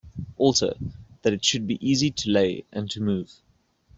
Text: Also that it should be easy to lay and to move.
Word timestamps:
Also 0.35 0.75
that 1.21 1.31
it 1.31 1.45
should 1.45 1.67
be 1.67 1.77
easy 1.87 2.09
to 2.09 2.31
lay 2.31 2.65
and 2.71 2.89
to 2.89 2.99
move. 3.01 3.31